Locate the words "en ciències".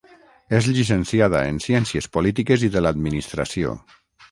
1.51-2.09